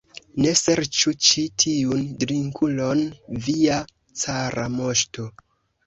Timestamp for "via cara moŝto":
3.49-5.33